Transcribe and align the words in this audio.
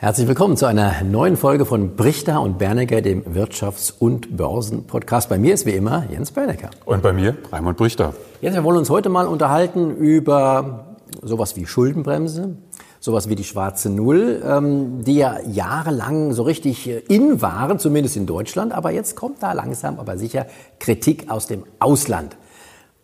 Herzlich 0.00 0.28
willkommen 0.28 0.56
zu 0.56 0.66
einer 0.66 1.02
neuen 1.02 1.36
Folge 1.36 1.66
von 1.66 1.96
Brichter 1.96 2.40
und 2.40 2.56
Bernecker, 2.56 3.00
dem 3.00 3.24
Wirtschafts- 3.24 3.92
und 3.98 4.36
Börsenpodcast. 4.36 5.28
Bei 5.28 5.38
mir 5.38 5.52
ist 5.52 5.66
wie 5.66 5.72
immer 5.72 6.04
Jens 6.08 6.30
Bernecker. 6.30 6.70
Und 6.84 7.02
bei 7.02 7.12
mir 7.12 7.36
Raimund 7.50 7.76
Brichter. 7.76 8.14
Jens, 8.40 8.54
wir 8.54 8.62
wollen 8.62 8.76
uns 8.76 8.90
heute 8.90 9.08
mal 9.08 9.26
unterhalten 9.26 9.96
über 9.96 10.96
sowas 11.20 11.56
wie 11.56 11.66
Schuldenbremse, 11.66 12.58
sowas 13.00 13.28
wie 13.28 13.34
die 13.34 13.42
schwarze 13.42 13.90
Null, 13.90 14.40
ähm, 14.46 15.02
die 15.02 15.16
ja 15.16 15.40
jahrelang 15.40 16.32
so 16.32 16.44
richtig 16.44 16.88
in 17.10 17.42
waren, 17.42 17.80
zumindest 17.80 18.16
in 18.16 18.26
Deutschland. 18.26 18.72
Aber 18.72 18.92
jetzt 18.92 19.16
kommt 19.16 19.42
da 19.42 19.52
langsam, 19.52 19.98
aber 19.98 20.16
sicher 20.16 20.46
Kritik 20.78 21.28
aus 21.28 21.48
dem 21.48 21.64
Ausland. 21.80 22.36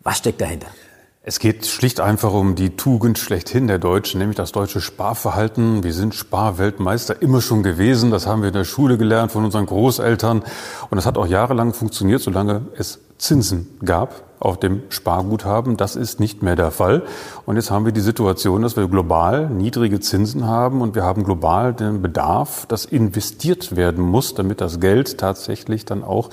Was 0.01 0.19
steckt 0.19 0.39
dahinter? 0.39 0.67
Es 1.27 1.39
geht 1.39 1.65
schlicht 1.65 2.01
einfach 2.01 2.31
um 2.33 2.53
die 2.53 2.77
Tugend 2.77 3.17
schlechthin 3.17 3.65
der 3.65 3.79
Deutschen, 3.79 4.19
nämlich 4.19 4.37
das 4.37 4.51
deutsche 4.51 4.79
Sparverhalten. 4.79 5.83
Wir 5.83 5.91
sind 5.91 6.13
Sparweltmeister 6.13 7.19
immer 7.19 7.41
schon 7.41 7.63
gewesen. 7.63 8.11
Das 8.11 8.27
haben 8.27 8.43
wir 8.43 8.49
in 8.49 8.53
der 8.53 8.63
Schule 8.63 8.99
gelernt 8.99 9.31
von 9.31 9.43
unseren 9.43 9.65
Großeltern. 9.65 10.43
Und 10.91 10.95
das 10.95 11.07
hat 11.07 11.17
auch 11.17 11.25
jahrelang 11.25 11.73
funktioniert, 11.73 12.21
solange 12.21 12.67
es 12.77 12.99
Zinsen 13.17 13.75
gab 13.83 14.21
auf 14.39 14.59
dem 14.59 14.83
Sparguthaben. 14.89 15.77
Das 15.77 15.95
ist 15.95 16.19
nicht 16.19 16.43
mehr 16.43 16.55
der 16.55 16.69
Fall. 16.69 17.01
Und 17.47 17.55
jetzt 17.55 17.71
haben 17.71 17.85
wir 17.85 17.91
die 17.91 18.01
Situation, 18.01 18.61
dass 18.61 18.77
wir 18.77 18.87
global 18.87 19.49
niedrige 19.49 19.99
Zinsen 19.99 20.45
haben 20.45 20.79
und 20.81 20.93
wir 20.93 21.05
haben 21.05 21.23
global 21.23 21.73
den 21.73 22.03
Bedarf, 22.03 22.67
dass 22.67 22.85
investiert 22.85 23.75
werden 23.75 24.03
muss, 24.03 24.35
damit 24.35 24.61
das 24.61 24.79
Geld 24.79 25.17
tatsächlich 25.17 25.85
dann 25.85 26.03
auch 26.03 26.29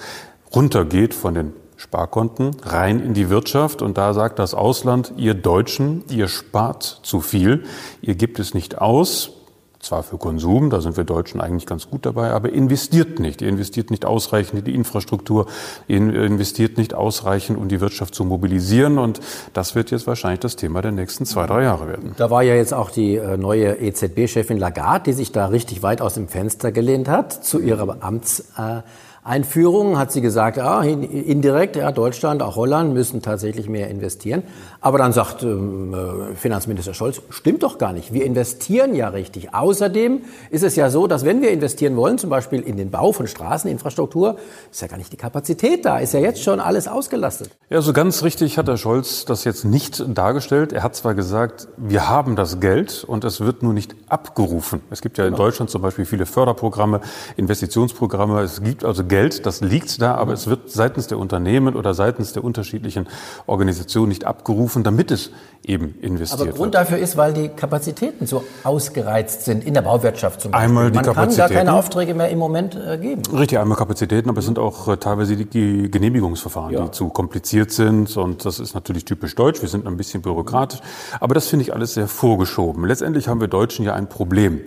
runtergeht 0.54 1.14
von 1.14 1.32
den 1.32 1.61
Sparkonten 1.82 2.52
rein 2.62 3.00
in 3.00 3.12
die 3.12 3.28
Wirtschaft. 3.28 3.82
Und 3.82 3.98
da 3.98 4.14
sagt 4.14 4.38
das 4.38 4.54
Ausland, 4.54 5.12
ihr 5.16 5.34
Deutschen, 5.34 6.04
ihr 6.08 6.28
spart 6.28 7.00
zu 7.02 7.20
viel, 7.20 7.64
ihr 8.00 8.14
gebt 8.14 8.38
es 8.38 8.54
nicht 8.54 8.78
aus. 8.78 9.32
Zwar 9.80 10.04
für 10.04 10.16
Konsum, 10.16 10.70
da 10.70 10.80
sind 10.80 10.96
wir 10.96 11.02
Deutschen 11.02 11.40
eigentlich 11.40 11.66
ganz 11.66 11.90
gut 11.90 12.06
dabei, 12.06 12.30
aber 12.30 12.52
investiert 12.52 13.18
nicht. 13.18 13.42
Ihr 13.42 13.48
investiert 13.48 13.90
nicht 13.90 14.04
ausreichend 14.04 14.60
in 14.60 14.64
die 14.64 14.76
Infrastruktur, 14.76 15.46
ihr 15.88 15.96
investiert 15.98 16.78
nicht 16.78 16.94
ausreichend, 16.94 17.58
um 17.58 17.66
die 17.66 17.80
Wirtschaft 17.80 18.14
zu 18.14 18.24
mobilisieren. 18.24 18.98
Und 18.98 19.18
das 19.54 19.74
wird 19.74 19.90
jetzt 19.90 20.06
wahrscheinlich 20.06 20.38
das 20.38 20.54
Thema 20.54 20.82
der 20.82 20.92
nächsten 20.92 21.26
zwei, 21.26 21.46
drei 21.46 21.64
Jahre 21.64 21.88
werden. 21.88 22.14
Da 22.16 22.30
war 22.30 22.44
ja 22.44 22.54
jetzt 22.54 22.72
auch 22.72 22.90
die 22.90 23.16
äh, 23.16 23.36
neue 23.36 23.74
EZB-Chefin 23.80 24.56
Lagarde, 24.56 25.10
die 25.10 25.14
sich 25.14 25.32
da 25.32 25.46
richtig 25.46 25.82
weit 25.82 26.00
aus 26.00 26.14
dem 26.14 26.28
Fenster 26.28 26.70
gelehnt 26.70 27.08
hat 27.08 27.44
zu 27.44 27.58
ihrer 27.58 28.04
Amts. 28.04 28.52
Äh 28.56 28.82
Einführung 29.24 29.98
hat 30.00 30.10
sie 30.10 30.20
gesagt, 30.20 30.58
ah, 30.58 30.82
indirekt, 30.82 31.76
ja, 31.76 31.92
Deutschland, 31.92 32.42
auch 32.42 32.56
Holland 32.56 32.92
müssen 32.92 33.22
tatsächlich 33.22 33.68
mehr 33.68 33.88
investieren. 33.88 34.42
Aber 34.80 34.98
dann 34.98 35.12
sagt 35.12 35.44
ähm, 35.44 35.94
äh, 35.94 36.34
Finanzminister 36.34 36.92
Scholz, 36.92 37.22
stimmt 37.30 37.62
doch 37.62 37.78
gar 37.78 37.92
nicht. 37.92 38.12
Wir 38.12 38.24
investieren 38.24 38.96
ja 38.96 39.06
richtig. 39.10 39.54
Außerdem 39.54 40.22
ist 40.50 40.64
es 40.64 40.74
ja 40.74 40.90
so, 40.90 41.06
dass 41.06 41.24
wenn 41.24 41.40
wir 41.40 41.52
investieren 41.52 41.94
wollen, 41.94 42.18
zum 42.18 42.30
Beispiel 42.30 42.62
in 42.62 42.76
den 42.76 42.90
Bau 42.90 43.12
von 43.12 43.28
Straßeninfrastruktur, 43.28 44.38
ist 44.72 44.82
ja 44.82 44.88
gar 44.88 44.96
nicht 44.96 45.12
die 45.12 45.16
Kapazität 45.16 45.84
da, 45.84 45.98
ist 45.98 46.14
ja 46.14 46.20
jetzt 46.20 46.42
schon 46.42 46.58
alles 46.58 46.88
ausgelastet. 46.88 47.50
Ja, 47.70 47.80
so 47.80 47.92
ganz 47.92 48.24
richtig 48.24 48.58
hat 48.58 48.66
der 48.66 48.76
Scholz 48.76 49.24
das 49.24 49.44
jetzt 49.44 49.64
nicht 49.64 50.04
dargestellt. 50.08 50.72
Er 50.72 50.82
hat 50.82 50.96
zwar 50.96 51.14
gesagt, 51.14 51.68
wir 51.76 52.08
haben 52.08 52.34
das 52.34 52.58
Geld 52.58 53.04
und 53.04 53.22
es 53.22 53.40
wird 53.40 53.62
nur 53.62 53.72
nicht 53.72 53.94
abgerufen. 54.08 54.80
Es 54.90 55.00
gibt 55.00 55.16
ja 55.16 55.26
in 55.26 55.34
genau. 55.34 55.44
Deutschland 55.44 55.70
zum 55.70 55.80
Beispiel 55.80 56.06
viele 56.06 56.26
Förderprogramme, 56.26 57.02
Investitionsprogramme. 57.36 58.40
Es 58.40 58.60
gibt 58.64 58.84
also 58.84 59.04
Geld, 59.12 59.44
das 59.44 59.60
liegt 59.60 60.00
da, 60.00 60.14
aber 60.14 60.32
es 60.32 60.46
wird 60.46 60.70
seitens 60.70 61.06
der 61.06 61.18
Unternehmen 61.18 61.76
oder 61.76 61.92
seitens 61.92 62.32
der 62.32 62.42
unterschiedlichen 62.42 63.06
Organisationen 63.46 64.08
nicht 64.08 64.24
abgerufen, 64.24 64.84
damit 64.84 65.10
es 65.10 65.32
eben 65.66 65.96
investiert 66.00 66.40
wird. 66.40 66.48
Aber 66.48 66.56
Grund 66.56 66.74
dafür 66.74 66.96
ist, 66.96 67.18
weil 67.18 67.34
die 67.34 67.50
Kapazitäten 67.50 68.26
so 68.26 68.42
ausgereizt 68.64 69.44
sind 69.44 69.64
in 69.64 69.74
der 69.74 69.82
Bauwirtschaft 69.82 70.40
zum 70.40 70.52
Beispiel. 70.52 70.66
Einmal 70.66 70.90
die 70.90 70.96
Man 70.96 71.04
Kapazitäten. 71.04 71.40
kann 71.40 71.54
gar 71.54 71.64
keine 71.64 71.78
Aufträge 71.78 72.14
mehr 72.14 72.30
im 72.30 72.38
Moment 72.38 72.74
äh, 72.74 72.96
geben. 72.96 73.20
Richtig, 73.36 73.58
einmal 73.58 73.76
Kapazitäten, 73.76 74.30
aber 74.30 74.38
es 74.38 74.46
sind 74.46 74.58
auch 74.58 74.88
äh, 74.88 74.96
teilweise 74.96 75.36
die 75.36 75.90
Genehmigungsverfahren, 75.90 76.72
ja. 76.72 76.84
die 76.84 76.90
zu 76.92 77.10
kompliziert 77.10 77.70
sind 77.70 78.16
und 78.16 78.46
das 78.46 78.60
ist 78.60 78.72
natürlich 78.72 79.04
typisch 79.04 79.34
deutsch. 79.34 79.60
Wir 79.60 79.68
sind 79.68 79.86
ein 79.86 79.98
bisschen 79.98 80.22
bürokratisch, 80.22 80.80
aber 81.20 81.34
das 81.34 81.48
finde 81.48 81.64
ich 81.64 81.74
alles 81.74 81.92
sehr 81.92 82.08
vorgeschoben. 82.08 82.86
Letztendlich 82.86 83.28
haben 83.28 83.42
wir 83.42 83.48
Deutschen 83.48 83.84
ja 83.84 83.92
ein 83.92 84.08
Problem. 84.08 84.62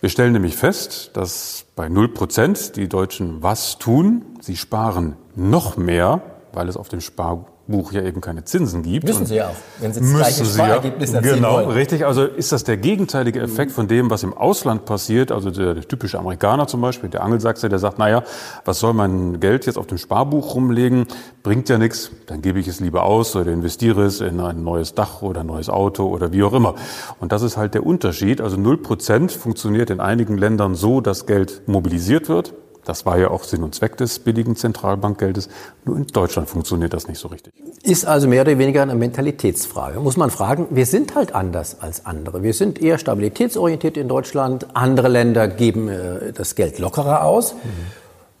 Wir 0.00 0.10
stellen 0.10 0.32
nämlich 0.32 0.54
fest, 0.54 1.10
dass 1.14 1.66
bei 1.74 1.88
0 1.88 2.14
Prozent 2.14 2.76
die 2.76 2.88
Deutschen 2.88 3.42
was 3.42 3.78
tun? 3.78 4.24
Sie 4.40 4.56
sparen 4.56 5.16
noch 5.34 5.76
mehr, 5.76 6.22
weil 6.52 6.68
es 6.68 6.76
auf 6.76 6.88
dem 6.88 7.00
Spar 7.00 7.46
Buch 7.68 7.92
ja 7.92 8.02
eben 8.02 8.20
keine 8.20 8.44
Zinsen 8.44 8.82
gibt. 8.82 9.06
Müssen 9.06 9.26
Sie 9.26 9.36
ja 9.36 9.48
auch, 9.48 9.54
wenn 9.80 9.92
Sie 9.92 10.00
das 10.00 10.10
gleiche 10.10 10.44
Sparergebnis 10.44 11.12
erzielen 11.12 11.36
Genau, 11.36 11.54
wollen. 11.54 11.70
richtig. 11.70 12.06
Also 12.06 12.24
ist 12.24 12.50
das 12.50 12.64
der 12.64 12.78
gegenteilige 12.78 13.40
Effekt 13.40 13.72
von 13.72 13.86
dem, 13.88 14.10
was 14.10 14.22
im 14.22 14.34
Ausland 14.34 14.86
passiert. 14.86 15.30
Also 15.30 15.50
der, 15.50 15.74
der, 15.74 15.86
typische 15.86 16.18
Amerikaner 16.18 16.66
zum 16.66 16.80
Beispiel, 16.80 17.10
der 17.10 17.22
Angelsachse, 17.22 17.68
der 17.68 17.78
sagt, 17.78 17.98
naja, 17.98 18.24
was 18.64 18.80
soll 18.80 18.94
mein 18.94 19.38
Geld 19.40 19.66
jetzt 19.66 19.78
auf 19.78 19.86
dem 19.86 19.98
Sparbuch 19.98 20.54
rumlegen? 20.54 21.06
Bringt 21.42 21.68
ja 21.68 21.78
nichts, 21.78 22.10
dann 22.26 22.42
gebe 22.42 22.58
ich 22.58 22.68
es 22.68 22.80
lieber 22.80 23.04
aus 23.04 23.36
oder 23.36 23.52
investiere 23.52 24.04
es 24.04 24.20
in 24.20 24.40
ein 24.40 24.64
neues 24.64 24.94
Dach 24.94 25.22
oder 25.22 25.40
ein 25.40 25.46
neues 25.46 25.68
Auto 25.68 26.06
oder 26.06 26.32
wie 26.32 26.42
auch 26.42 26.52
immer. 26.54 26.74
Und 27.20 27.32
das 27.32 27.42
ist 27.42 27.56
halt 27.56 27.74
der 27.74 27.84
Unterschied. 27.84 28.40
Also 28.40 28.56
0% 28.56 29.30
funktioniert 29.30 29.90
in 29.90 30.00
einigen 30.00 30.38
Ländern 30.38 30.74
so, 30.74 31.00
dass 31.00 31.26
Geld 31.26 31.62
mobilisiert 31.66 32.28
wird. 32.28 32.54
Das 32.88 33.04
war 33.04 33.18
ja 33.18 33.28
auch 33.28 33.44
Sinn 33.44 33.62
und 33.62 33.74
Zweck 33.74 33.98
des 33.98 34.18
billigen 34.18 34.56
Zentralbankgeldes. 34.56 35.50
Nur 35.84 35.98
in 35.98 36.06
Deutschland 36.06 36.48
funktioniert 36.48 36.94
das 36.94 37.06
nicht 37.06 37.18
so 37.18 37.28
richtig. 37.28 37.52
Ist 37.82 38.06
also 38.06 38.28
mehr 38.28 38.40
oder 38.40 38.58
weniger 38.58 38.80
eine 38.80 38.94
Mentalitätsfrage. 38.94 40.00
Muss 40.00 40.16
man 40.16 40.30
fragen, 40.30 40.68
wir 40.70 40.86
sind 40.86 41.14
halt 41.14 41.34
anders 41.34 41.82
als 41.82 42.06
andere. 42.06 42.42
Wir 42.42 42.54
sind 42.54 42.80
eher 42.80 42.96
stabilitätsorientiert 42.96 43.98
in 43.98 44.08
Deutschland. 44.08 44.68
Andere 44.72 45.08
Länder 45.08 45.48
geben 45.48 45.90
äh, 45.90 46.32
das 46.32 46.54
Geld 46.54 46.78
lockerer 46.78 47.24
aus. 47.24 47.52
Mhm. 47.52 47.58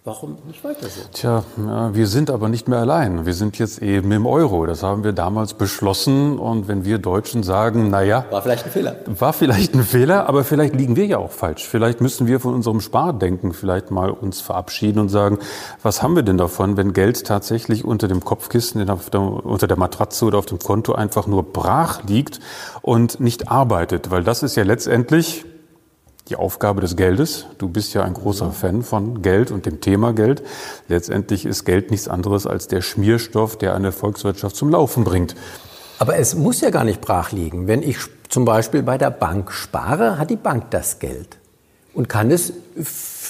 Warum 0.08 0.38
nicht 0.46 0.64
weiter 0.64 0.88
so? 0.88 1.02
Tja, 1.12 1.44
ja, 1.58 1.94
wir 1.94 2.06
sind 2.06 2.30
aber 2.30 2.48
nicht 2.48 2.66
mehr 2.66 2.78
allein. 2.78 3.26
Wir 3.26 3.34
sind 3.34 3.58
jetzt 3.58 3.82
eben 3.82 4.10
im 4.10 4.24
Euro. 4.24 4.64
Das 4.64 4.82
haben 4.82 5.04
wir 5.04 5.12
damals 5.12 5.52
beschlossen. 5.52 6.38
Und 6.38 6.66
wenn 6.66 6.86
wir 6.86 6.96
Deutschen 6.96 7.42
sagen, 7.42 7.90
na 7.90 8.00
ja, 8.00 8.24
war 8.30 8.40
vielleicht 8.40 8.64
ein 8.64 8.70
Fehler. 8.70 8.96
War 9.04 9.34
vielleicht 9.34 9.74
ein 9.74 9.82
Fehler, 9.82 10.26
aber 10.26 10.44
vielleicht 10.44 10.74
liegen 10.74 10.96
wir 10.96 11.04
ja 11.04 11.18
auch 11.18 11.30
falsch. 11.30 11.68
Vielleicht 11.68 12.00
müssen 12.00 12.26
wir 12.26 12.40
von 12.40 12.54
unserem 12.54 12.80
Spardenken 12.80 13.52
vielleicht 13.52 13.90
mal 13.90 14.08
uns 14.08 14.40
verabschieden 14.40 14.98
und 14.98 15.10
sagen, 15.10 15.40
was 15.82 16.02
haben 16.02 16.16
wir 16.16 16.22
denn 16.22 16.38
davon, 16.38 16.78
wenn 16.78 16.94
Geld 16.94 17.26
tatsächlich 17.26 17.84
unter 17.84 18.08
dem 18.08 18.24
Kopfkissen, 18.24 18.86
der, 18.86 18.98
unter 19.12 19.66
der 19.66 19.76
Matratze 19.76 20.24
oder 20.24 20.38
auf 20.38 20.46
dem 20.46 20.58
Konto 20.58 20.94
einfach 20.94 21.26
nur 21.26 21.42
brach 21.42 22.02
liegt 22.04 22.40
und 22.80 23.20
nicht 23.20 23.50
arbeitet? 23.50 24.10
Weil 24.10 24.24
das 24.24 24.42
ist 24.42 24.56
ja 24.56 24.62
letztendlich 24.62 25.44
die 26.28 26.36
Aufgabe 26.36 26.80
des 26.80 26.96
Geldes. 26.96 27.46
Du 27.58 27.68
bist 27.68 27.94
ja 27.94 28.04
ein 28.04 28.14
großer 28.14 28.52
Fan 28.52 28.82
von 28.82 29.22
Geld 29.22 29.50
und 29.50 29.66
dem 29.66 29.80
Thema 29.80 30.12
Geld. 30.12 30.42
Letztendlich 30.88 31.46
ist 31.46 31.64
Geld 31.64 31.90
nichts 31.90 32.08
anderes 32.08 32.46
als 32.46 32.68
der 32.68 32.82
Schmierstoff, 32.82 33.56
der 33.56 33.74
eine 33.74 33.92
Volkswirtschaft 33.92 34.56
zum 34.56 34.70
Laufen 34.70 35.04
bringt. 35.04 35.34
Aber 35.98 36.16
es 36.16 36.34
muss 36.34 36.60
ja 36.60 36.70
gar 36.70 36.84
nicht 36.84 37.00
brach 37.00 37.32
liegen. 37.32 37.66
Wenn 37.66 37.82
ich 37.82 37.98
zum 38.28 38.44
Beispiel 38.44 38.82
bei 38.82 38.98
der 38.98 39.10
Bank 39.10 39.50
spare, 39.52 40.18
hat 40.18 40.30
die 40.30 40.36
Bank 40.36 40.70
das 40.70 40.98
Geld 40.98 41.37
und 41.98 42.08
kann 42.08 42.30
es 42.30 42.52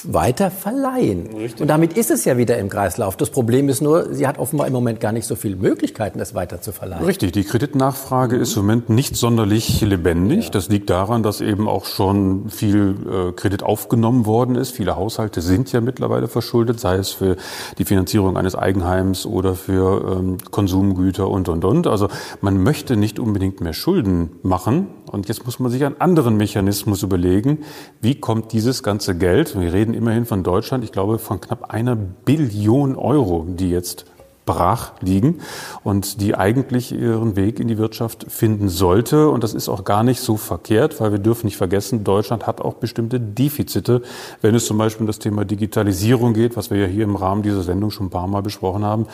weiter 0.05 0.51
verleihen. 0.51 1.29
Richtig. 1.35 1.63
Und 1.63 1.69
damit 1.69 1.95
ist 1.95 2.11
es 2.11 2.27
ja 2.27 2.37
wieder 2.37 2.59
im 2.59 2.69
Kreislauf. 2.69 3.17
Das 3.17 3.31
Problem 3.31 3.71
ist 3.71 3.81
nur, 3.81 4.13
sie 4.15 4.27
hat 4.27 4.39
offenbar 4.39 4.67
im 4.67 4.75
Moment 4.75 5.01
gar 5.01 5.11
nicht 5.11 5.27
so 5.27 5.37
viele 5.37 5.57
Möglichkeiten, 5.57 6.19
das 6.19 6.35
weiter 6.35 6.61
zu 6.61 6.73
verleihen. 6.73 7.03
Richtig, 7.03 7.33
die 7.33 7.45
Kreditnachfrage 7.45 8.37
mhm. 8.37 8.43
ist 8.43 8.57
im 8.57 8.63
Moment 8.63 8.91
nicht 8.91 9.17
sonderlich 9.17 9.81
lebendig. 9.81 10.45
Ja. 10.45 10.51
Das 10.51 10.69
liegt 10.69 10.91
daran, 10.91 11.23
dass 11.23 11.41
eben 11.41 11.67
auch 11.67 11.87
schon 11.87 12.51
viel 12.51 12.97
äh, 13.11 13.33
Kredit 13.33 13.63
aufgenommen 13.63 14.27
worden 14.27 14.55
ist. 14.55 14.73
Viele 14.73 14.97
Haushalte 14.97 15.41
sind 15.41 15.73
ja 15.73 15.81
mittlerweile 15.81 16.29
verschuldet, 16.29 16.79
sei 16.79 16.97
es 16.97 17.11
für 17.11 17.37
die 17.79 17.87
Finanzierung 17.87 18.37
eines 18.37 18.55
Eigenheims 18.55 19.25
oder 19.25 19.55
für 19.55 20.19
ähm, 20.19 20.37
Konsumgüter 20.51 21.27
und, 21.29 21.49
und, 21.49 21.65
und. 21.65 21.87
Also 21.87 22.09
man 22.43 22.63
möchte 22.63 22.99
nicht 22.99 23.19
unbedingt 23.19 23.63
mehr 23.63 23.73
Schulden 23.73 24.33
machen. 24.43 24.89
Und 25.09 25.29
jetzt 25.29 25.45
muss 25.45 25.59
man 25.59 25.71
sich 25.71 25.85
einen 25.85 26.01
anderen 26.01 26.37
Mechanismus 26.37 27.03
überlegen. 27.03 27.65
Wie 28.01 28.15
kommt 28.15 28.53
dieses 28.53 28.83
ganze 28.83 29.17
Geld, 29.17 29.59
wir 29.59 29.73
reden 29.73 29.95
immerhin 29.95 30.27
von 30.27 30.43
Deutschland, 30.43 30.85
ich 30.85 30.93
glaube, 30.93 31.19
von 31.19 31.41
knapp 31.41 31.71
einer 31.71 31.97
Billion 31.97 32.97
Euro, 32.97 33.47
die 33.49 33.71
jetzt 33.71 34.07
brach 34.49 34.93
liegen 35.03 35.41
und 35.85 36.23
die 36.23 36.35
eigentlich 36.35 36.91
ihren 36.91 37.37
Weg 37.37 37.61
in 37.61 37.69
die 37.69 37.77
Wirtschaft 37.77 38.25
finden 38.29 38.71
sollte. 38.71 39.29
Und 39.29 39.45
das 39.45 39.53
ist 39.53 39.69
auch 39.69 39.85
gar 39.85 40.03
nicht 40.03 40.21
so 40.21 40.39
verkehrt, 40.39 41.03
weil 41.03 41.13
wir 41.13 41.19
dürfen 41.19 41.47
nicht 41.47 41.59
vergessen, 41.59 42.03
Deutschland 42.03 42.47
hat 42.47 42.63
auch 42.63 42.75
bestimmte 42.75 43.21
Defizite, 43.21 44.01
wenn 44.41 44.55
es 44.55 44.65
zum 44.65 44.79
Beispiel 44.79 45.03
um 45.03 45.07
das 45.07 45.19
Thema 45.19 45.45
Digitalisierung 45.45 46.33
geht, 46.33 46.57
was 46.57 46.71
wir 46.71 46.79
ja 46.79 46.87
hier 46.87 47.05
im 47.05 47.17
Rahmen 47.17 47.43
dieser 47.43 47.63
Sendung 47.63 47.91
schon 47.91 48.07
ein 48.07 48.11
paar 48.11 48.27
Mal 48.27 48.41
besprochen 48.41 48.87
haben 48.87 49.07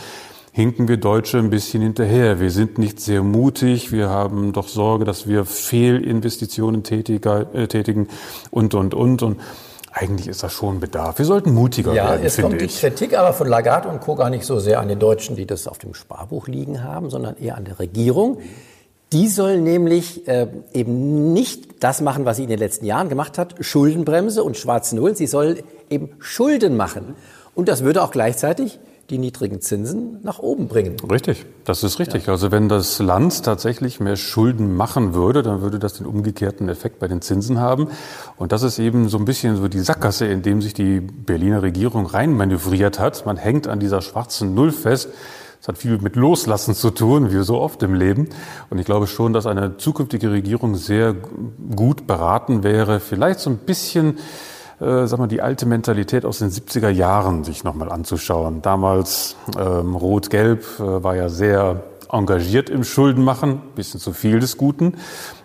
hinken 0.55 0.87
wir 0.87 0.99
Deutsche 0.99 1.39
ein 1.39 1.51
bisschen 1.51 1.83
hinterher. 1.83 2.39
Wir 2.39 2.53
sind 2.53 2.79
nicht 2.79 3.01
sehr 3.01 3.25
mutig. 3.25 3.91
Wir 3.91 4.09
haben 4.09 4.53
doch 4.53 4.69
Sorge, 4.69 5.05
dass 5.05 5.27
wir 5.27 5.45
Fehlinvestitionen 5.45 6.85
tätiger, 6.85 7.53
äh, 7.55 7.67
tätigen 7.67 8.07
und, 8.53 8.73
und, 8.75 8.95
und. 8.95 9.25
Und 9.25 9.41
eigentlich 9.91 10.29
ist 10.29 10.45
das 10.45 10.53
schon 10.53 10.79
Bedarf. 10.79 11.19
Wir 11.19 11.25
sollten 11.25 11.53
mutiger 11.53 11.93
ja, 11.93 12.11
werden, 12.11 12.21
finde 12.21 12.27
ich. 12.29 12.37
Ja, 12.37 12.45
es 12.45 12.51
kommt 12.51 12.61
die 12.61 12.67
Kritik 12.69 13.19
aber 13.19 13.33
von 13.33 13.49
Lagarde 13.49 13.89
und 13.89 14.01
Co. 14.01 14.15
gar 14.15 14.31
nicht 14.31 14.45
so 14.45 14.61
sehr 14.61 14.79
an 14.79 14.87
den 14.87 15.01
Deutschen, 15.01 15.35
die 15.35 15.45
das 15.45 15.67
auf 15.67 15.79
dem 15.79 15.93
Sparbuch 15.93 16.47
liegen 16.47 16.85
haben, 16.85 17.11
sondern 17.11 17.37
eher 17.37 17.57
an 17.57 17.65
der 17.65 17.81
Regierung, 17.81 18.39
Die 19.13 19.29
soll 19.29 19.61
nämlich 19.61 20.27
äh, 20.29 20.47
eben 20.73 21.33
nicht 21.33 21.83
das 21.83 22.01
machen, 22.01 22.25
was 22.25 22.37
sie 22.37 22.45
in 22.45 22.49
den 22.49 22.61
letzten 22.61 22.85
Jahren 22.85 23.09
gemacht 23.09 23.39
hat, 23.39 23.57
Schuldenbremse 23.61 24.45
und 24.45 24.57
schwarze 24.57 24.95
Null. 24.95 25.17
Sie 25.17 25.27
soll 25.27 25.65
eben 25.91 26.11
Schulden 26.21 26.77
machen. 26.77 27.17
Und 27.57 27.69
das 27.69 27.83
würde 27.83 28.03
auch 28.03 28.13
gleichzeitig 28.13 28.79
die 29.11 29.19
niedrigen 29.19 29.61
Zinsen 29.61 30.19
nach 30.23 30.39
oben 30.39 30.69
bringen. 30.69 30.97
Richtig, 31.11 31.45
das 31.65 31.85
ist 31.85 31.99
richtig. 31.99 32.27
Ja. 32.27 32.33
Also 32.33 32.51
wenn 32.51 32.69
das 32.69 32.99
Land 32.99 33.45
tatsächlich 33.45 34.01
mehr 34.01 34.17
Schulden 34.17 34.75
machen 34.75 35.15
würde, 35.15 35.43
dann 35.43 35.61
würde 35.61 35.79
das 35.79 35.95
den 35.95 36.07
umgekehrten 36.07 36.69
Effekt 36.69 36.99
bei 36.99 37.09
den 37.09 37.21
Zinsen 37.21 37.61
haben. 37.61 37.89
Und 38.37 38.53
das 38.53 38.63
ist 38.63 38.79
eben 38.79 39.09
so 39.09 39.19
ein 39.19 39.25
bisschen 39.27 39.57
so 39.57 39.69
die 39.69 39.81
Sackgasse, 39.81 40.27
in 40.27 40.43
dem 40.43 40.63
sich 40.63 40.73
die 40.73 41.01
Berliner 41.01 41.63
Regierung 41.63 42.07
reinmanövriert 42.07 42.99
hat. 42.99 43.27
Man 43.27 43.37
hängt 43.37 43.69
an 43.69 43.79
dieser 43.79 44.01
schwarzen 44.01 44.55
Null 44.55 44.73
fest. 44.73 45.09
Das 45.61 45.69
hat 45.69 45.79
viel 45.79 45.97
mit 45.99 46.17
Loslassen 46.17 46.75
zu 46.75 46.91
tun, 46.91 47.33
wie 47.33 47.43
so 47.43 47.59
oft 47.59 47.83
im 47.83 47.95
Leben. 47.95 48.29
Und 48.69 48.79
ich 48.79 48.85
glaube 48.85 49.07
schon, 49.07 49.33
dass 49.33 49.47
eine 49.47 49.79
zukünftige 49.79 50.31
Regierung 50.31 50.75
sehr 50.75 51.15
gut 51.75 52.07
beraten 52.07 52.63
wäre, 52.63 53.01
vielleicht 53.01 53.41
so 53.41 53.49
ein 53.49 53.57
bisschen 53.57 54.19
äh, 54.81 55.07
sag 55.07 55.19
mal, 55.19 55.27
die 55.27 55.41
alte 55.41 55.67
Mentalität 55.67 56.25
aus 56.25 56.39
den 56.39 56.51
70er 56.51 56.89
Jahren 56.89 57.45
sich 57.45 57.65
nochmal 57.65 57.91
anzuschauen. 57.91 58.63
Damals 58.63 59.37
ähm, 59.59 59.95
Rot-Gelb 59.97 60.65
äh, 60.79 61.03
war 61.03 61.17
ja 61.17 61.29
sehr 61.29 61.83
engagiert 62.11 62.71
im 62.71 62.85
Schuldenmachen, 62.85 63.61
bisschen 63.75 64.01
zu 64.01 64.13
viel 64.13 64.41
des 64.41 64.57
Guten. 64.57 64.95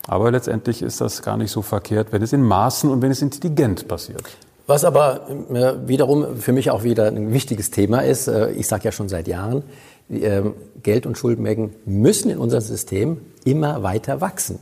Aber 0.07 0.31
letztendlich 0.31 0.81
ist 0.81 1.01
das 1.01 1.21
gar 1.21 1.37
nicht 1.37 1.51
so 1.51 1.61
verkehrt, 1.61 2.11
wenn 2.11 2.21
es 2.21 2.33
in 2.33 2.43
Maßen 2.43 2.89
und 2.89 3.01
wenn 3.01 3.11
es 3.11 3.21
intelligent 3.21 3.87
passiert. 3.87 4.23
Was 4.67 4.85
aber 4.85 5.27
äh, 5.51 5.87
wiederum 5.87 6.37
für 6.37 6.53
mich 6.53 6.69
auch 6.69 6.83
wieder 6.83 7.07
ein 7.07 7.33
wichtiges 7.33 7.71
Thema 7.71 8.01
ist, 8.01 8.27
äh, 8.27 8.51
ich 8.51 8.67
sage 8.67 8.83
ja 8.85 8.91
schon 8.91 9.09
seit 9.09 9.27
Jahren, 9.27 9.63
äh, 10.09 10.41
Geld- 10.83 11.05
und 11.05 11.17
Schuldenmengen 11.17 11.75
müssen 11.85 12.29
in 12.29 12.37
unserem 12.37 12.61
System 12.61 13.21
immer 13.45 13.83
weiter 13.83 14.21
wachsen. 14.21 14.59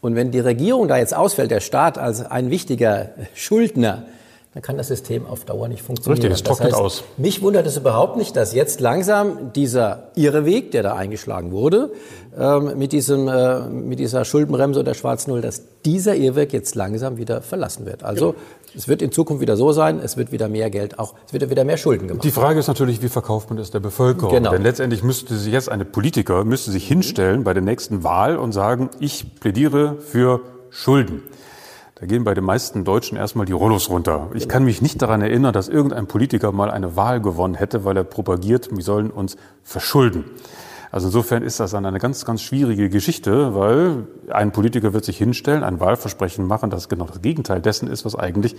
Und 0.00 0.14
wenn 0.14 0.30
die 0.30 0.40
Regierung 0.40 0.88
da 0.88 0.96
jetzt 0.96 1.14
ausfällt, 1.14 1.50
der 1.50 1.60
Staat 1.60 1.98
als 1.98 2.24
ein 2.24 2.50
wichtiger 2.50 3.10
Schuldner, 3.34 4.04
dann 4.54 4.62
kann 4.62 4.76
das 4.76 4.88
System 4.88 5.26
auf 5.26 5.44
Dauer 5.44 5.68
nicht 5.68 5.82
funktionieren. 5.82 6.20
Richtig, 6.22 6.38
es 6.38 6.42
trocknet 6.42 6.72
das 6.72 6.78
heißt, 6.78 6.84
aus. 6.84 7.04
Mich 7.16 7.42
wundert 7.42 7.66
es 7.66 7.76
überhaupt 7.76 8.16
nicht, 8.16 8.34
dass 8.34 8.54
jetzt 8.54 8.80
langsam 8.80 9.52
dieser 9.52 10.10
Irreweg, 10.14 10.70
der 10.70 10.82
da 10.82 10.94
eingeschlagen 10.94 11.52
wurde, 11.52 11.92
ähm, 12.36 12.78
mit, 12.78 12.92
diesem, 12.92 13.28
äh, 13.28 13.60
mit 13.68 13.98
dieser 13.98 14.24
Schuldenbremse 14.24 14.80
und 14.80 14.86
der 14.86 14.94
Schwarznull, 14.94 15.42
dass 15.42 15.62
dieser 15.84 16.14
Irrweg 16.16 16.52
jetzt 16.52 16.74
langsam 16.74 17.18
wieder 17.18 17.42
verlassen 17.42 17.84
wird. 17.86 18.02
Also. 18.02 18.34
Es 18.76 18.88
wird 18.88 19.02
in 19.02 19.12
Zukunft 19.12 19.40
wieder 19.40 19.56
so 19.56 19.72
sein, 19.72 20.00
es 20.02 20.16
wird 20.16 20.32
wieder 20.32 20.48
mehr 20.48 20.70
Geld 20.70 20.98
auch, 20.98 21.14
es 21.26 21.32
wird 21.32 21.48
wieder 21.50 21.64
mehr 21.64 21.76
Schulden 21.76 22.08
gemacht. 22.08 22.24
Die 22.24 22.30
Frage 22.30 22.58
ist 22.58 22.68
natürlich, 22.68 23.02
wie 23.02 23.08
verkauft 23.08 23.50
man 23.50 23.58
es 23.58 23.70
der 23.70 23.80
Bevölkerung? 23.80 24.34
Genau. 24.34 24.50
Denn 24.50 24.62
letztendlich 24.62 25.02
müsste 25.02 25.36
sich 25.36 25.52
jetzt 25.52 25.70
eine 25.70 25.84
Politiker, 25.84 26.44
müsste 26.44 26.70
sich 26.70 26.86
hinstellen 26.86 27.44
bei 27.44 27.54
der 27.54 27.62
nächsten 27.62 28.04
Wahl 28.04 28.36
und 28.36 28.52
sagen, 28.52 28.90
ich 29.00 29.40
plädiere 29.40 29.96
für 30.00 30.40
Schulden. 30.70 31.22
Da 32.00 32.06
gehen 32.06 32.22
bei 32.22 32.34
den 32.34 32.44
meisten 32.44 32.84
Deutschen 32.84 33.18
erstmal 33.18 33.44
die 33.44 33.52
Rollos 33.52 33.90
runter. 33.90 34.30
Ich 34.34 34.48
kann 34.48 34.64
mich 34.64 34.80
nicht 34.80 35.02
daran 35.02 35.20
erinnern, 35.20 35.52
dass 35.52 35.68
irgendein 35.68 36.06
Politiker 36.06 36.52
mal 36.52 36.70
eine 36.70 36.94
Wahl 36.94 37.20
gewonnen 37.20 37.54
hätte, 37.54 37.84
weil 37.84 37.96
er 37.96 38.04
propagiert, 38.04 38.68
wir 38.70 38.84
sollen 38.84 39.10
uns 39.10 39.36
verschulden. 39.64 40.24
Also 40.90 41.08
insofern 41.08 41.42
ist 41.42 41.60
das 41.60 41.72
dann 41.72 41.84
eine 41.84 41.98
ganz, 41.98 42.24
ganz 42.24 42.42
schwierige 42.42 42.88
Geschichte, 42.88 43.54
weil 43.54 44.06
ein 44.30 44.52
Politiker 44.52 44.92
wird 44.92 45.04
sich 45.04 45.18
hinstellen, 45.18 45.62
ein 45.62 45.80
Wahlversprechen 45.80 46.46
machen, 46.46 46.70
das 46.70 46.88
genau 46.88 47.06
das 47.06 47.20
Gegenteil 47.20 47.60
dessen 47.60 47.88
ist, 47.88 48.04
was 48.04 48.14
eigentlich 48.14 48.56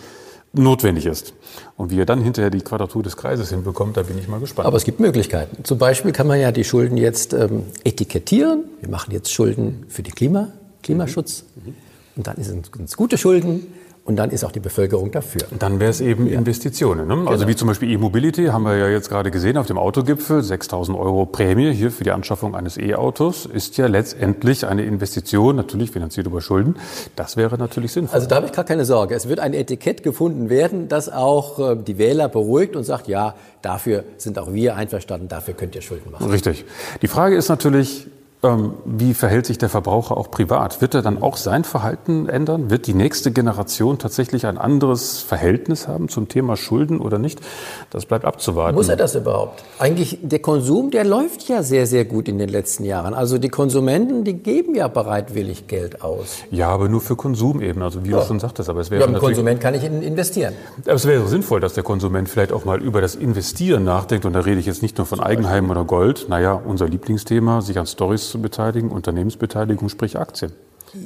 notwendig 0.53 1.05
ist. 1.05 1.33
Und 1.77 1.91
wie 1.91 1.99
er 1.99 2.05
dann 2.05 2.21
hinterher 2.21 2.49
die 2.49 2.61
Quadratur 2.61 3.03
des 3.03 3.17
Kreises 3.17 3.49
hinbekommt, 3.49 3.97
da 3.97 4.03
bin 4.03 4.17
ich 4.17 4.27
mal 4.27 4.39
gespannt. 4.39 4.67
Aber 4.67 4.77
es 4.77 4.83
gibt 4.83 4.99
Möglichkeiten. 4.99 5.63
Zum 5.63 5.77
Beispiel 5.77 6.11
kann 6.11 6.27
man 6.27 6.39
ja 6.39 6.51
die 6.51 6.63
Schulden 6.63 6.97
jetzt 6.97 7.33
ähm, 7.33 7.63
etikettieren. 7.83 8.65
Wir 8.79 8.89
machen 8.89 9.11
jetzt 9.11 9.31
Schulden 9.31 9.85
für 9.87 10.03
den 10.03 10.13
Klima, 10.13 10.49
Klimaschutz. 10.83 11.45
Mhm. 11.55 11.75
Und 12.15 12.27
dann 12.27 12.35
sind 12.43 12.69
es 12.83 12.97
gute 12.97 13.17
Schulden 13.17 13.67
und 14.09 14.15
dann 14.15 14.31
ist 14.31 14.43
auch 14.43 14.51
die 14.51 14.59
Bevölkerung 14.59 15.11
dafür. 15.11 15.41
Dann 15.59 15.79
wäre 15.79 15.91
es 15.91 16.01
eben 16.01 16.25
ja. 16.25 16.39
Investitionen. 16.39 17.07
Ne? 17.07 17.13
Also 17.13 17.31
genau. 17.31 17.47
wie 17.47 17.55
zum 17.55 17.67
Beispiel 17.67 17.91
E-Mobility 17.91 18.47
haben 18.47 18.63
wir 18.63 18.75
ja 18.75 18.87
jetzt 18.87 19.07
gerade 19.07 19.29
gesehen 19.29 19.55
auf 19.55 19.67
dem 19.67 19.77
Autogipfel. 19.77 20.39
6.000 20.39 20.97
Euro 20.97 21.27
Prämie 21.27 21.71
hier 21.73 21.91
für 21.91 22.03
die 22.03 22.09
Anschaffung 22.09 22.55
eines 22.55 22.79
E-Autos 22.79 23.45
ist 23.45 23.77
ja 23.77 23.85
letztendlich 23.85 24.65
eine 24.65 24.83
Investition, 24.83 25.55
natürlich 25.55 25.91
finanziert 25.91 26.25
über 26.25 26.41
Schulden. 26.41 26.77
Das 27.15 27.37
wäre 27.37 27.59
natürlich 27.59 27.91
sinnvoll. 27.91 28.15
Also 28.15 28.27
da 28.27 28.37
habe 28.37 28.47
ich 28.47 28.51
gar 28.51 28.65
keine 28.65 28.83
Sorge. 28.83 29.13
Es 29.13 29.29
wird 29.29 29.39
ein 29.39 29.53
Etikett 29.53 30.01
gefunden 30.01 30.49
werden, 30.49 30.87
das 30.87 31.07
auch 31.07 31.59
äh, 31.59 31.75
die 31.75 31.99
Wähler 31.99 32.29
beruhigt 32.29 32.75
und 32.75 32.85
sagt, 32.85 33.07
ja, 33.07 33.35
dafür 33.61 34.05
sind 34.17 34.39
auch 34.39 34.51
wir 34.51 34.75
einverstanden, 34.75 35.27
dafür 35.27 35.53
könnt 35.53 35.75
ihr 35.75 35.83
Schulden 35.83 36.09
machen. 36.09 36.31
Richtig. 36.31 36.65
Die 37.03 37.07
Frage 37.07 37.35
ist 37.35 37.47
natürlich, 37.47 38.07
wie 38.41 39.13
verhält 39.13 39.45
sich 39.45 39.57
der 39.57 39.67
Verbraucher 39.67 40.15
auch 40.15 40.31
privat? 40.31 40.79
Wird 40.79 40.95
er 40.95 41.01
dann 41.01 41.21
auch 41.21 41.35
sein 41.35 41.65
Verhalten 41.65 42.29
ändern? 42.29 42.69
Wird 42.69 42.87
die 42.87 42.93
nächste 42.93 43.31
Generation 43.31 43.99
tatsächlich 43.99 44.45
ein 44.45 44.57
anderes 44.57 45.19
Verhältnis 45.19 45.89
haben 45.89 46.07
zum 46.07 46.29
Thema 46.29 46.55
Schulden 46.55 47.01
oder 47.01 47.19
nicht? 47.19 47.41
Das 47.89 48.05
bleibt 48.05 48.23
abzuwarten. 48.23 48.75
Muss 48.75 48.87
er 48.87 48.95
das 48.95 49.15
überhaupt? 49.15 49.65
Eigentlich, 49.77 50.19
der 50.21 50.39
Konsum, 50.39 50.89
der 50.89 51.03
läuft 51.03 51.49
ja 51.49 51.63
sehr, 51.63 51.85
sehr 51.85 52.05
gut 52.05 52.29
in 52.29 52.37
den 52.37 52.47
letzten 52.47 52.85
Jahren. 52.85 53.13
Also 53.13 53.39
die 53.39 53.49
Konsumenten, 53.49 54.23
die 54.23 54.35
geben 54.35 54.73
ja 54.73 54.87
bereitwillig 54.87 55.67
Geld 55.67 56.01
aus. 56.01 56.37
Ja, 56.49 56.69
aber 56.69 56.87
nur 56.87 57.01
für 57.01 57.17
Konsum 57.17 57.61
eben, 57.61 57.81
also 57.81 58.05
wie 58.05 58.11
ja. 58.11 58.21
du 58.21 58.25
schon 58.25 58.39
sagtest. 58.39 58.69
Aber 58.69 58.79
es 58.79 58.89
wäre 58.89 59.01
ja, 59.01 59.07
ein 59.07 59.15
Konsument 59.15 59.59
kann 59.59 59.73
ich 59.73 59.83
investieren. 59.83 60.53
Aber 60.85 60.93
es 60.93 61.05
wäre 61.05 61.27
sinnvoll, 61.27 61.59
dass 61.59 61.73
der 61.73 61.83
Konsument 61.83 62.29
vielleicht 62.29 62.53
auch 62.53 62.63
mal 62.63 62.81
über 62.81 63.01
das 63.01 63.15
Investieren 63.15 63.83
nachdenkt. 63.83 64.25
Und 64.25 64.31
da 64.31 64.39
rede 64.39 64.61
ich 64.61 64.65
jetzt 64.65 64.81
nicht 64.81 64.97
nur 64.97 65.05
von 65.05 65.19
Eigenheim 65.19 65.69
oder 65.69 65.83
Gold. 65.83 66.27
Naja, 66.29 66.53
unser 66.53 66.87
Lieblingsthema, 66.87 67.59
sich 67.59 67.77
an 67.77 67.85
Stories 67.85 68.28
zu 68.29 68.41
beteiligen, 68.41 68.91
Unternehmensbeteiligung, 68.91 69.89
sprich 69.89 70.17
Aktien. 70.17 70.51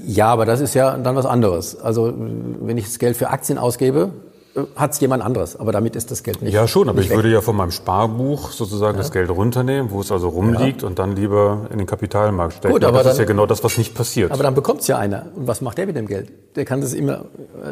Ja, 0.05 0.27
aber 0.27 0.45
das 0.45 0.61
ist 0.61 0.73
ja 0.75 0.97
dann 0.97 1.15
was 1.15 1.25
anderes. 1.25 1.79
Also 1.79 2.13
wenn 2.15 2.77
ich 2.77 2.85
das 2.85 2.99
Geld 2.99 3.17
für 3.17 3.29
Aktien 3.29 3.57
ausgebe, 3.57 4.11
äh, 4.55 4.61
hat 4.75 4.91
es 4.91 4.99
jemand 4.99 5.23
anderes, 5.23 5.59
aber 5.59 5.71
damit 5.71 5.95
ist 5.95 6.11
das 6.11 6.23
Geld 6.23 6.41
nicht. 6.41 6.53
Ja, 6.53 6.67
schon, 6.67 6.87
aber 6.87 7.01
ich 7.01 7.09
weg. 7.09 7.17
würde 7.17 7.29
ja 7.29 7.41
von 7.41 7.55
meinem 7.55 7.71
Sparbuch 7.71 8.51
sozusagen 8.51 8.95
ja. 8.95 9.01
das 9.01 9.11
Geld 9.11 9.29
runternehmen, 9.29 9.91
wo 9.91 10.01
es 10.01 10.11
also 10.11 10.29
rumliegt 10.29 10.83
ja. 10.83 10.87
und 10.87 10.99
dann 10.99 11.15
lieber 11.15 11.67
in 11.71 11.79
den 11.79 11.87
Kapitalmarkt 11.87 12.53
stecken. 12.53 12.73
Gut, 12.73 12.83
aber 12.83 12.97
das 12.97 13.03
dann, 13.03 13.11
ist 13.13 13.19
ja 13.19 13.25
genau 13.25 13.45
das, 13.45 13.63
was 13.63 13.77
nicht 13.77 13.95
passiert. 13.95 14.31
Aber 14.31 14.43
dann 14.43 14.55
bekommt 14.55 14.81
es 14.81 14.87
ja 14.87 14.97
einer. 14.97 15.25
Und 15.35 15.47
was 15.47 15.61
macht 15.61 15.77
der 15.77 15.87
mit 15.87 15.95
dem 15.95 16.07
Geld? 16.07 16.31
Der 16.55 16.65
kann 16.65 16.81
das 16.81 16.93
immer, 16.93 17.25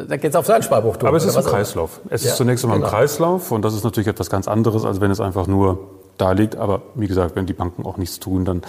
der 0.08 0.18
geht 0.18 0.36
auf 0.36 0.46
sein 0.46 0.62
Sparbuch 0.62 0.96
tun. 0.96 1.08
Aber 1.08 1.16
es 1.16 1.24
ist 1.24 1.36
ein 1.36 1.44
Kreislauf. 1.44 2.00
Es 2.10 2.24
ja, 2.24 2.30
ist 2.30 2.36
zunächst 2.36 2.64
einmal 2.64 2.78
genau. 2.78 2.88
ein 2.88 2.94
Kreislauf 2.94 3.52
und 3.52 3.64
das 3.64 3.74
ist 3.74 3.84
natürlich 3.84 4.08
etwas 4.08 4.28
ganz 4.28 4.48
anderes, 4.48 4.84
als 4.84 5.00
wenn 5.00 5.10
es 5.10 5.20
einfach 5.20 5.46
nur 5.46 6.01
da 6.18 6.32
liegt. 6.32 6.56
Aber 6.56 6.82
wie 6.94 7.06
gesagt, 7.06 7.36
wenn 7.36 7.46
die 7.46 7.52
Banken 7.52 7.84
auch 7.84 7.96
nichts 7.96 8.20
tun, 8.20 8.44
dann 8.44 8.62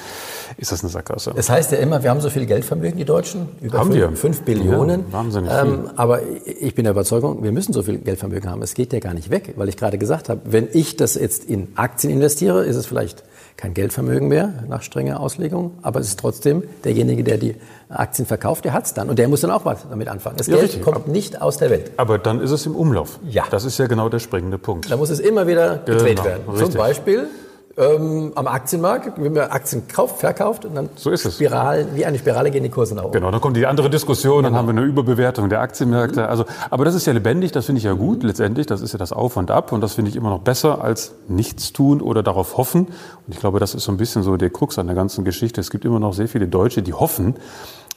ist 0.58 0.72
das 0.72 0.84
eine 0.84 0.90
Sackgasse. 0.90 1.32
Es 1.32 1.36
das 1.36 1.50
heißt 1.50 1.72
ja 1.72 1.78
immer, 1.80 2.04
wir 2.04 2.10
haben 2.10 2.22
so 2.22 2.30
viel 2.30 2.46
Geldvermögen, 2.46 2.98
die 2.98 3.06
Deutschen, 3.06 3.50
über 3.62 3.80
haben 3.80 3.92
5, 3.92 4.00
wir. 4.00 4.16
5 4.16 4.42
Billionen. 4.42 5.06
Ja, 5.08 5.14
wahnsinnig 5.14 5.52
viel. 5.52 5.74
Ähm, 5.74 5.90
aber 5.96 6.20
ich 6.46 6.76
bin 6.76 6.86
der 6.86 6.92
Überzeugung, 6.92 7.44
wir 7.44 7.52
müssen 7.52 7.74
so 7.74 7.84
viel 7.84 7.98
Geldvermögen 8.00 8.50
haben. 8.50 8.62
Es 8.62 8.74
geht 8.74 8.94
ja 8.94 9.00
gar 9.00 9.14
nicht 9.14 9.30
weg, 9.30 9.54
weil 9.58 9.70
ich 9.70 9.78
gerade 9.78 9.98
gesagt 9.98 10.30
habe, 10.30 10.42
wenn 10.46 10.68
ich 10.74 10.96
das 10.96 11.16
jetzt 11.16 11.46
in 11.46 11.70
Aktien 11.76 12.12
investiere, 12.12 12.64
ist 12.66 12.76
es 12.76 12.86
vielleicht 12.86 13.24
kein 13.58 13.74
Geldvermögen 13.74 14.28
mehr 14.28 14.64
nach 14.68 14.82
strenger 14.82 15.20
Auslegung, 15.20 15.78
aber 15.82 16.00
es 16.00 16.08
ist 16.08 16.20
trotzdem 16.20 16.64
derjenige, 16.84 17.24
der 17.24 17.38
die 17.38 17.56
Aktien 18.00 18.26
verkauft, 18.26 18.66
der 18.66 18.74
hat 18.74 18.86
es 18.86 18.94
dann 18.94 19.10
und 19.10 19.20
der 19.20 19.28
muss 19.28 19.42
dann 19.42 19.52
auch 19.52 19.66
was 19.66 19.88
damit 19.90 20.08
anfangen. 20.08 20.38
Das 20.38 20.48
ja, 20.48 20.56
Geld 20.56 20.70
richtig. 20.70 20.84
kommt 20.84 21.08
nicht 21.08 21.42
aus 21.42 21.58
der 21.58 21.70
Welt. 21.70 21.92
Aber 21.98 22.18
dann 22.18 22.42
ist 22.42 22.52
es 22.52 22.66
im 22.66 22.76
Umlauf. 22.76 23.20
Ja. 23.30 23.46
Das 23.50 23.66
ist 23.66 23.78
ja 23.78 23.88
genau 23.88 24.10
der 24.10 24.20
springende 24.20 24.58
Punkt. 24.58 24.92
Da 24.92 24.98
muss 24.98 25.10
es 25.10 25.20
immer 25.20 25.48
wieder 25.48 25.78
gedreht 25.78 26.18
genau, 26.18 26.26
werden. 26.26 26.44
Richtig. 26.50 26.72
Zum 26.72 26.78
Beispiel 26.78 27.28
ähm, 27.76 28.32
am 28.36 28.48
Aktienmarkt, 28.48 29.14
wenn 29.18 29.34
man 29.34 29.50
Aktien 29.50 29.88
kauft, 29.88 30.20
verkauft 30.20 30.66
und 30.66 30.76
dann 30.76 30.90
so 30.96 31.10
ist 31.10 31.26
es. 31.26 31.36
Spiralen, 31.36 31.96
wie 31.96 32.06
eine 32.06 32.20
Spirale 32.20 32.52
gehen 32.52 32.62
die 32.62 32.70
Kurse 32.70 32.94
nach 32.94 33.04
oben. 33.04 33.14
Genau, 33.14 33.32
dann 33.32 33.42
kommt 33.42 33.58
die 33.58 33.66
andere 33.66 33.90
Diskussion, 33.90 34.38
genau. 34.38 34.50
dann 34.50 34.58
haben 34.58 34.68
wir 34.68 34.80
eine 34.80 34.84
Überbewertung 34.84 35.50
der 35.50 35.62
Aktienmärkte. 35.62 36.22
Mhm. 36.22 36.28
Also, 36.28 36.46
aber 36.70 36.86
das 36.86 36.94
ist 36.94 37.08
ja 37.08 37.14
lebendig, 37.14 37.52
das 37.52 37.66
finde 37.66 37.80
ich 37.80 37.86
ja 37.86 37.94
gut 37.94 38.22
letztendlich, 38.22 38.68
das 38.68 38.82
ist 38.82 38.92
ja 38.94 39.00
das 39.00 39.12
Auf 39.12 39.38
und 39.38 39.50
Ab 39.50 39.72
und 39.72 39.82
das 39.82 39.96
finde 39.96 40.10
ich 40.10 40.16
immer 40.16 40.30
noch 40.30 40.42
besser 40.42 40.84
als 40.84 41.14
nichts 41.28 41.74
tun 41.74 42.02
oder 42.02 42.22
darauf 42.22 42.58
hoffen. 42.58 42.86
Und 42.86 43.34
ich 43.34 43.40
glaube, 43.40 43.60
das 43.60 43.74
ist 43.74 43.86
so 43.86 43.92
ein 43.92 43.98
bisschen 43.98 44.22
so 44.22 44.38
der 44.38 44.52
Krux 44.52 44.78
an 44.78 44.86
der 44.86 44.96
ganzen 44.96 45.24
Geschichte. 45.24 45.60
Es 45.60 45.72
gibt 45.72 45.84
immer 45.84 46.00
noch 46.00 46.14
sehr 46.14 46.28
viele 46.28 46.48
Deutsche, 46.48 46.84
die 46.84 46.94
hoffen, 46.94 47.36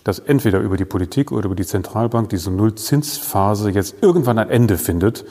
dass 0.06 0.20
entweder 0.20 0.60
über 0.60 0.76
die 0.76 0.84
Politik 0.84 1.32
oder 1.32 1.46
über 1.46 1.56
die 1.56 1.66
Zentralbank 1.66 2.28
diese 2.28 2.52
Nullzinsphase 2.52 3.70
jetzt 3.70 3.96
irgendwann 4.02 4.38
ein 4.38 4.48
Ende 4.48 4.78
findet. 4.78 5.24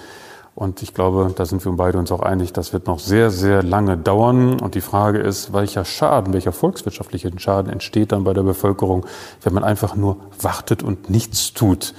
Und 0.54 0.84
ich 0.84 0.94
glaube, 0.94 1.32
da 1.34 1.46
sind 1.46 1.64
wir 1.64 1.72
beide 1.72 1.98
uns 1.98 2.12
auch 2.12 2.20
einig, 2.20 2.52
das 2.52 2.74
wird 2.74 2.86
noch 2.86 3.00
sehr, 3.00 3.32
sehr 3.32 3.64
lange 3.64 3.96
dauern. 3.96 4.60
Und 4.60 4.76
die 4.76 4.82
Frage 4.82 5.20
ist, 5.20 5.54
welcher 5.54 5.86
Schaden, 5.86 6.34
welcher 6.34 6.52
volkswirtschaftliche 6.52 7.32
Schaden 7.38 7.72
entsteht 7.72 8.12
dann 8.12 8.26
bei 8.26 8.34
der 8.34 8.44
Bevölkerung, 8.44 9.06
wenn 9.44 9.54
man 9.54 9.64
einfach 9.64 9.96
nur 9.96 10.18
wartet 10.42 10.84
und 10.84 11.10
nichts 11.10 11.54
tut. 11.54 11.94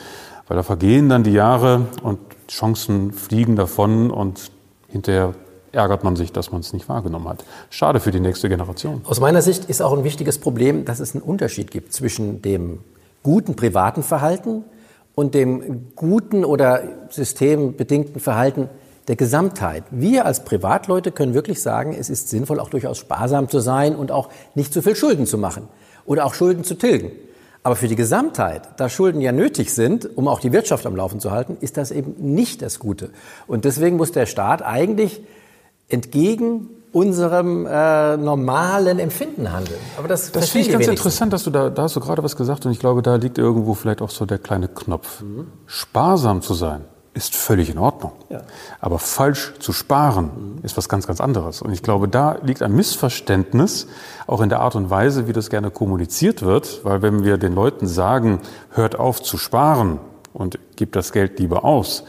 Weil 0.46 0.58
da 0.58 0.62
vergehen 0.62 1.08
dann 1.08 1.24
die 1.24 1.32
Jahre 1.32 1.86
und 2.02 2.18
Chancen 2.46 3.12
fliegen 3.12 3.56
davon 3.56 4.10
und 4.10 4.50
hinterher 4.88 5.32
ärgert 5.72 6.04
man 6.04 6.16
sich, 6.16 6.32
dass 6.32 6.52
man 6.52 6.60
es 6.60 6.72
nicht 6.72 6.88
wahrgenommen 6.88 7.28
hat. 7.28 7.44
Schade 7.70 8.00
für 8.00 8.10
die 8.10 8.20
nächste 8.20 8.48
Generation. 8.48 9.02
Aus 9.04 9.20
meiner 9.20 9.42
Sicht 9.42 9.66
ist 9.66 9.82
auch 9.82 9.96
ein 9.96 10.04
wichtiges 10.04 10.38
Problem, 10.38 10.84
dass 10.84 11.00
es 11.00 11.14
einen 11.14 11.22
Unterschied 11.22 11.70
gibt 11.70 11.92
zwischen 11.92 12.42
dem 12.42 12.80
guten 13.22 13.56
privaten 13.56 14.02
Verhalten 14.02 14.64
und 15.14 15.34
dem 15.34 15.88
guten 15.96 16.44
oder 16.44 16.82
systembedingten 17.10 18.20
Verhalten 18.20 18.68
der 19.08 19.16
Gesamtheit. 19.16 19.84
Wir 19.90 20.26
als 20.26 20.44
Privatleute 20.44 21.12
können 21.12 21.34
wirklich 21.34 21.62
sagen, 21.62 21.94
es 21.98 22.10
ist 22.10 22.28
sinnvoll, 22.28 22.60
auch 22.60 22.70
durchaus 22.70 22.98
sparsam 22.98 23.48
zu 23.48 23.60
sein 23.60 23.94
und 23.94 24.10
auch 24.10 24.28
nicht 24.54 24.72
zu 24.72 24.82
viel 24.82 24.96
Schulden 24.96 25.26
zu 25.26 25.38
machen. 25.38 25.68
oder 26.06 26.24
auch 26.24 26.34
Schulden 26.34 26.64
zu 26.64 26.76
tilgen. 26.76 27.10
Aber 27.62 27.74
für 27.74 27.88
die 27.88 27.96
Gesamtheit, 27.96 28.62
da 28.76 28.88
Schulden 28.88 29.20
ja 29.20 29.32
nötig 29.32 29.74
sind, 29.74 30.16
um 30.16 30.28
auch 30.28 30.38
die 30.38 30.52
Wirtschaft 30.52 30.86
am 30.86 30.94
Laufen 30.94 31.18
zu 31.18 31.32
halten, 31.32 31.56
ist 31.60 31.76
das 31.76 31.90
eben 31.90 32.14
nicht 32.16 32.62
das 32.62 32.78
Gute. 32.78 33.10
Und 33.48 33.64
deswegen 33.64 33.96
muss 33.96 34.12
der 34.12 34.26
Staat 34.26 34.62
eigentlich 34.62 35.20
entgegen 35.88 36.68
unserem 36.92 37.66
äh, 37.66 38.16
normalen 38.16 38.98
Empfinden 38.98 39.52
handeln. 39.52 39.78
Aber 39.98 40.08
das, 40.08 40.32
das 40.32 40.48
finde 40.48 40.66
ich 40.68 40.72
ganz 40.72 40.86
interessant, 40.86 41.32
dass 41.32 41.44
du 41.44 41.50
da, 41.50 41.68
da 41.68 41.82
hast 41.82 41.96
du 41.96 42.00
gerade 42.00 42.22
was 42.22 42.36
gesagt 42.36 42.64
und 42.64 42.72
ich 42.72 42.78
glaube, 42.78 43.02
da 43.02 43.16
liegt 43.16 43.36
irgendwo 43.36 43.74
vielleicht 43.74 44.00
auch 44.00 44.08
so 44.08 44.24
der 44.24 44.38
kleine 44.38 44.68
Knopf. 44.68 45.20
Mhm. 45.20 45.46
Sparsam 45.66 46.40
zu 46.40 46.54
sein 46.54 46.84
ist 47.12 47.34
völlig 47.34 47.70
in 47.70 47.78
Ordnung. 47.78 48.12
Ja. 48.28 48.42
Aber 48.78 48.98
falsch 48.98 49.54
zu 49.58 49.72
sparen 49.72 50.56
mhm. 50.56 50.64
ist 50.64 50.76
was 50.76 50.88
ganz, 50.88 51.06
ganz 51.06 51.20
anderes. 51.20 51.62
Und 51.62 51.72
ich 51.72 51.82
glaube, 51.82 52.08
da 52.08 52.38
liegt 52.42 52.62
ein 52.62 52.74
Missverständnis, 52.74 53.88
auch 54.26 54.42
in 54.42 54.50
der 54.50 54.60
Art 54.60 54.74
und 54.74 54.90
Weise, 54.90 55.26
wie 55.26 55.32
das 55.32 55.48
gerne 55.48 55.70
kommuniziert 55.70 56.42
wird. 56.42 56.84
Weil 56.84 57.00
wenn 57.00 57.24
wir 57.24 57.38
den 57.38 57.54
Leuten 57.54 57.86
sagen, 57.86 58.40
hört 58.70 58.98
auf 58.98 59.22
zu 59.22 59.38
sparen 59.38 59.98
und 60.34 60.58
gebt 60.76 60.94
das 60.94 61.12
Geld 61.12 61.38
lieber 61.38 61.64
aus, 61.64 62.04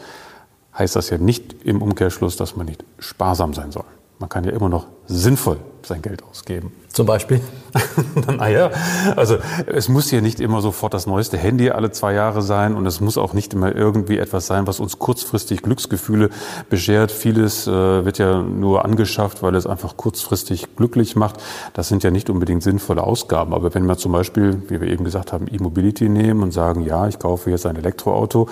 heißt 0.78 0.96
das 0.96 1.10
ja 1.10 1.18
nicht 1.18 1.64
im 1.64 1.82
Umkehrschluss, 1.82 2.36
dass 2.36 2.56
man 2.56 2.66
nicht 2.66 2.84
sparsam 2.98 3.54
sein 3.54 3.72
soll. 3.72 3.84
Man 4.20 4.28
kann 4.28 4.42
ja 4.42 4.50
immer 4.50 4.68
noch 4.68 4.86
sinnvoll 5.06 5.58
sein 5.82 6.02
Geld 6.02 6.24
ausgeben. 6.24 6.72
Zum 6.92 7.06
Beispiel? 7.06 7.40
naja, 8.36 8.70
also 9.14 9.38
es 9.66 9.88
muss 9.88 10.10
ja 10.10 10.20
nicht 10.20 10.40
immer 10.40 10.60
sofort 10.60 10.92
das 10.92 11.06
neueste 11.06 11.38
Handy 11.38 11.70
alle 11.70 11.92
zwei 11.92 12.14
Jahre 12.14 12.42
sein 12.42 12.74
und 12.74 12.84
es 12.84 13.00
muss 13.00 13.16
auch 13.16 13.32
nicht 13.32 13.54
immer 13.54 13.74
irgendwie 13.74 14.18
etwas 14.18 14.48
sein, 14.48 14.66
was 14.66 14.80
uns 14.80 14.98
kurzfristig 14.98 15.62
Glücksgefühle 15.62 16.30
beschert. 16.68 17.12
Vieles 17.12 17.68
äh, 17.68 18.04
wird 18.04 18.18
ja 18.18 18.42
nur 18.42 18.84
angeschafft, 18.84 19.42
weil 19.42 19.54
es 19.54 19.66
einfach 19.66 19.96
kurzfristig 19.96 20.74
glücklich 20.74 21.14
macht. 21.14 21.36
Das 21.74 21.86
sind 21.86 22.02
ja 22.02 22.10
nicht 22.10 22.28
unbedingt 22.28 22.64
sinnvolle 22.64 23.04
Ausgaben. 23.04 23.54
Aber 23.54 23.72
wenn 23.72 23.86
wir 23.86 23.96
zum 23.96 24.10
Beispiel, 24.10 24.62
wie 24.68 24.80
wir 24.80 24.88
eben 24.88 25.04
gesagt 25.04 25.32
haben, 25.32 25.46
E-Mobility 25.48 26.08
nehmen 26.08 26.42
und 26.42 26.50
sagen, 26.50 26.82
ja, 26.82 27.06
ich 27.06 27.20
kaufe 27.20 27.50
jetzt 27.50 27.66
ein 27.66 27.76
Elektroauto, 27.76 28.48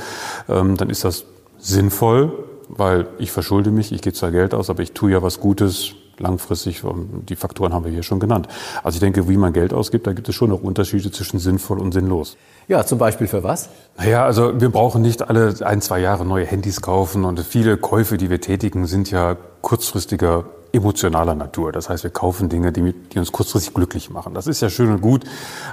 ähm, 0.49 0.76
dann 0.76 0.90
ist 0.90 1.04
das 1.04 1.25
sinnvoll, 1.59 2.33
weil 2.69 3.07
ich 3.19 3.33
verschulde 3.33 3.71
mich, 3.71 3.93
ich 3.93 4.03
gebe 4.03 4.15
zwar 4.15 4.31
Geld 4.31 4.55
aus, 4.55 4.71
aber 4.71 4.83
ich 4.83 4.93
tue 4.93 5.13
ja 5.13 5.23
was 5.23 5.41
Gutes 5.41 5.95
langfristig. 6.19 6.83
Die 7.29 7.37
Faktoren 7.37 7.73
haben 7.73 7.85
wir 7.85 7.93
hier 7.93 8.03
schon 8.03 8.21
genannt. 8.21 8.49
Also 8.83 8.97
ich 8.97 9.01
denke, 9.01 9.29
wie 9.29 9.37
man 9.37 9.53
Geld 9.53 9.73
ausgibt, 9.73 10.07
da 10.07 10.13
gibt 10.13 10.29
es 10.29 10.35
schon 10.35 10.51
noch 10.51 10.63
Unterschiede 10.63 11.11
zwischen 11.11 11.39
sinnvoll 11.39 11.79
und 11.79 11.93
sinnlos. 11.93 12.37
Ja, 12.69 12.85
zum 12.85 12.99
Beispiel 12.99 13.27
für 13.27 13.43
was? 13.43 13.69
Naja, 13.97 14.25
also 14.25 14.61
wir 14.61 14.71
brauchen 14.71 15.03
nicht 15.03 15.29
alle 15.29 15.55
ein, 15.61 15.81
zwei 15.81 16.01
Jahre 16.01 16.25
neue 16.25 16.47
Handys 16.47 16.81
kaufen 16.81 17.25
und 17.25 17.41
viele 17.41 17.77
Käufe, 17.77 18.17
die 18.17 18.31
wir 18.31 18.41
tätigen, 18.41 18.87
sind 18.87 19.11
ja 19.11 19.37
kurzfristiger 19.61 20.45
emotionaler 20.76 21.35
Natur. 21.35 21.73
Das 21.73 21.88
heißt, 21.88 22.04
wir 22.04 22.11
kaufen 22.11 22.49
Dinge, 22.49 22.73
die, 22.73 22.92
die, 22.92 23.18
uns 23.18 23.33
kurzfristig 23.33 23.75
glücklich 23.75 24.11
machen. 24.11 24.35
Das 24.35 24.47
ist 24.47 24.61
ja 24.61 24.71
schön 24.71 24.90
und 24.90 25.00
gut, 25.00 25.25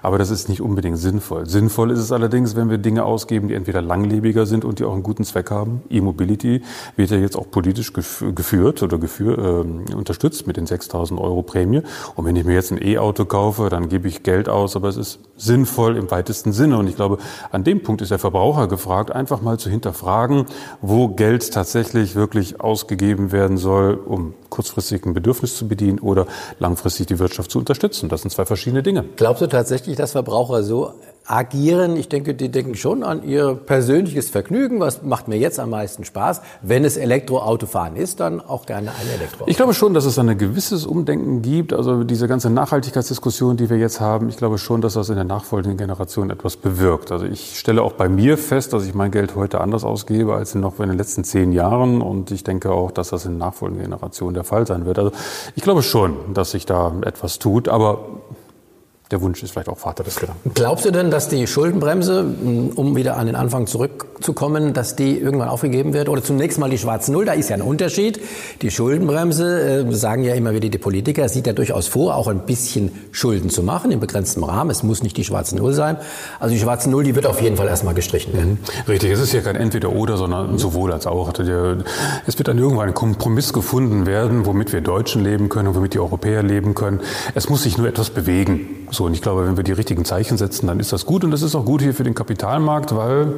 aber 0.01 0.17
das 0.17 0.29
ist 0.29 0.49
nicht 0.49 0.61
unbedingt 0.61 0.97
sinnvoll. 0.97 1.45
Sinnvoll 1.45 1.91
ist 1.91 1.99
es 1.99 2.11
allerdings, 2.11 2.55
wenn 2.55 2.69
wir 2.69 2.77
Dinge 2.77 3.03
ausgeben, 3.03 3.47
die 3.47 3.53
entweder 3.53 3.81
langlebiger 3.81 4.45
sind 4.45 4.65
und 4.65 4.79
die 4.79 4.85
auch 4.85 4.93
einen 4.93 5.03
guten 5.03 5.23
Zweck 5.23 5.51
haben. 5.51 5.83
E-Mobility 5.89 6.61
wird 6.95 7.11
ja 7.11 7.17
jetzt 7.17 7.35
auch 7.35 7.49
politisch 7.51 7.93
geführt 7.93 8.81
oder 8.81 8.97
geführt, 8.97 9.37
äh, 9.37 9.93
unterstützt 9.93 10.47
mit 10.47 10.57
den 10.57 10.65
6.000 10.65 11.19
Euro 11.19 11.43
Prämie. 11.43 11.81
Und 12.15 12.25
wenn 12.25 12.35
ich 12.35 12.45
mir 12.45 12.53
jetzt 12.53 12.71
ein 12.71 12.81
E-Auto 12.81 13.25
kaufe, 13.25 13.69
dann 13.69 13.89
gebe 13.89 14.07
ich 14.07 14.23
Geld 14.23 14.49
aus, 14.49 14.75
aber 14.75 14.87
es 14.87 14.97
ist 14.97 15.19
sinnvoll 15.37 15.97
im 15.97 16.09
weitesten 16.11 16.53
Sinne. 16.53 16.77
Und 16.77 16.87
ich 16.87 16.95
glaube, 16.95 17.17
an 17.51 17.63
dem 17.63 17.83
Punkt 17.83 18.01
ist 18.01 18.11
der 18.11 18.19
Verbraucher 18.19 18.67
gefragt, 18.67 19.11
einfach 19.11 19.41
mal 19.41 19.59
zu 19.59 19.69
hinterfragen, 19.69 20.45
wo 20.81 21.09
Geld 21.09 21.53
tatsächlich 21.53 22.15
wirklich 22.15 22.61
ausgegeben 22.61 23.31
werden 23.31 23.57
soll, 23.57 23.95
um 23.95 24.33
kurzfristig 24.53 25.01
Bedürfnis 25.03 25.57
zu 25.57 25.67
bedienen 25.67 25.97
oder 25.97 26.27
langfristig 26.59 27.07
die 27.07 27.17
Wirtschaft 27.17 27.49
zu 27.49 27.57
unterstützen. 27.57 28.07
Das 28.07 28.21
sind 28.21 28.29
zwei 28.29 28.45
verschiedene 28.45 28.83
Dinge. 28.83 29.03
Glaubst 29.15 29.41
du 29.41 29.47
tatsächlich, 29.47 29.97
dass 29.97 30.11
Verbraucher 30.11 30.61
so 30.61 30.93
agieren. 31.25 31.95
Ich 31.95 32.09
denke, 32.09 32.33
die 32.33 32.49
denken 32.49 32.75
schon 32.75 33.03
an 33.03 33.23
ihr 33.23 33.55
persönliches 33.55 34.29
Vergnügen. 34.29 34.79
Was 34.79 35.03
macht 35.03 35.27
mir 35.27 35.37
jetzt 35.37 35.59
am 35.59 35.69
meisten 35.69 36.03
Spaß? 36.03 36.41
Wenn 36.61 36.83
es 36.83 36.97
Elektroautofahren 36.97 37.95
ist, 37.95 38.19
dann 38.19 38.41
auch 38.41 38.65
gerne 38.65 38.89
ein 38.89 39.07
Elektroauto. 39.15 39.49
Ich 39.49 39.55
glaube 39.55 39.73
schon, 39.73 39.93
dass 39.93 40.05
es 40.05 40.19
ein 40.19 40.37
gewisses 40.37 40.85
Umdenken 40.85 41.41
gibt. 41.41 41.73
Also 41.73 42.03
diese 42.03 42.27
ganze 42.27 42.49
Nachhaltigkeitsdiskussion, 42.49 43.57
die 43.57 43.69
wir 43.69 43.77
jetzt 43.77 44.01
haben, 44.01 44.27
ich 44.29 44.37
glaube 44.37 44.57
schon, 44.57 44.81
dass 44.81 44.93
das 44.93 45.09
in 45.09 45.15
der 45.15 45.23
nachfolgenden 45.23 45.77
Generation 45.77 46.29
etwas 46.29 46.57
bewirkt. 46.57 47.11
Also 47.11 47.25
ich 47.25 47.57
stelle 47.57 47.83
auch 47.83 47.93
bei 47.93 48.09
mir 48.09 48.37
fest, 48.37 48.73
dass 48.73 48.85
ich 48.85 48.93
mein 48.93 49.11
Geld 49.11 49.35
heute 49.35 49.61
anders 49.61 49.83
ausgebe 49.83 50.35
als 50.35 50.55
noch 50.55 50.79
in 50.79 50.89
den 50.89 50.97
letzten 50.97 51.23
zehn 51.23 51.53
Jahren. 51.53 52.01
Und 52.01 52.31
ich 52.31 52.43
denke 52.43 52.71
auch, 52.71 52.91
dass 52.91 53.09
das 53.09 53.25
in 53.25 53.39
der 53.39 53.47
nachfolgenden 53.47 53.85
Generation 53.85 54.33
der 54.33 54.43
Fall 54.43 54.67
sein 54.67 54.85
wird. 54.85 54.99
Also 54.99 55.11
ich 55.55 55.63
glaube 55.63 55.83
schon, 55.83 56.33
dass 56.33 56.51
sich 56.51 56.65
da 56.65 56.91
etwas 57.05 57.39
tut. 57.39 57.69
Aber 57.69 57.99
der 59.11 59.21
Wunsch 59.21 59.43
ist 59.43 59.51
vielleicht 59.51 59.69
auch 59.69 59.77
Vater 59.77 60.03
des 60.03 60.15
Gedanken. 60.15 60.51
Glaubst 60.53 60.85
du 60.85 60.91
denn, 60.91 61.11
dass 61.11 61.27
die 61.29 61.45
Schuldenbremse, 61.45 62.25
um 62.75 62.95
wieder 62.95 63.17
an 63.17 63.27
den 63.27 63.35
Anfang 63.35 63.67
zurückzukommen, 63.67 64.73
dass 64.73 64.95
die 64.95 65.19
irgendwann 65.19 65.49
aufgegeben 65.49 65.93
wird? 65.93 66.09
Oder 66.09 66.23
zunächst 66.23 66.57
mal 66.57 66.69
die 66.69 66.77
schwarze 66.77 67.11
Null, 67.11 67.25
da 67.25 67.33
ist 67.33 67.49
ja 67.49 67.55
ein 67.55 67.61
Unterschied. 67.61 68.19
Die 68.61 68.71
Schuldenbremse, 68.71 69.85
äh, 69.87 69.93
sagen 69.93 70.23
ja 70.23 70.33
immer 70.33 70.53
wieder 70.53 70.69
die 70.69 70.77
Politiker, 70.77 71.29
sieht 71.29 71.45
ja 71.45 71.53
durchaus 71.53 71.87
vor, 71.87 72.15
auch 72.15 72.27
ein 72.27 72.39
bisschen 72.45 72.91
Schulden 73.11 73.49
zu 73.49 73.61
machen, 73.61 73.91
im 73.91 73.99
begrenzten 73.99 74.43
Rahmen. 74.43 74.71
Es 74.71 74.83
muss 74.83 75.03
nicht 75.03 75.17
die 75.17 75.23
schwarze 75.23 75.55
Null 75.55 75.73
sein. 75.73 75.97
Also 76.39 76.55
die 76.55 76.61
schwarze 76.61 76.89
Null, 76.89 77.03
die 77.03 77.15
wird 77.15 77.25
auf 77.25 77.41
jeden 77.41 77.57
Fall 77.57 77.67
erstmal 77.67 77.93
gestrichen 77.93 78.33
werden. 78.33 78.51
Mhm. 78.61 78.91
Richtig, 78.91 79.11
es 79.11 79.19
ist 79.19 79.33
ja 79.33 79.41
kein 79.41 79.55
Entweder-Oder, 79.55 80.17
sondern 80.17 80.57
sowohl 80.57 80.91
als 80.91 81.05
auch. 81.05 81.31
Es 81.33 82.37
wird 82.37 82.47
dann 82.47 82.57
irgendwann 82.57 82.87
ein 82.87 82.93
Kompromiss 82.93 83.53
gefunden 83.53 84.05
werden, 84.05 84.45
womit 84.45 84.73
wir 84.73 84.81
Deutschen 84.81 85.23
leben 85.23 85.49
können 85.49 85.67
und 85.67 85.75
womit 85.75 85.93
die 85.93 85.99
Europäer 85.99 86.41
leben 86.41 86.73
können. 86.73 87.01
Es 87.35 87.49
muss 87.49 87.63
sich 87.63 87.77
nur 87.77 87.87
etwas 87.87 88.09
bewegen. 88.09 88.82
So, 88.91 89.05
und 89.05 89.13
ich 89.13 89.21
glaube, 89.21 89.45
wenn 89.47 89.57
wir 89.57 89.63
die 89.63 89.71
richtigen 89.71 90.05
Zeichen 90.05 90.37
setzen, 90.37 90.67
dann 90.67 90.79
ist 90.79 90.93
das 90.93 91.05
gut. 91.05 91.23
Und 91.23 91.31
das 91.31 91.41
ist 91.41 91.55
auch 91.55 91.65
gut 91.65 91.81
hier 91.81 91.93
für 91.93 92.03
den 92.03 92.15
Kapitalmarkt, 92.15 92.95
weil 92.95 93.33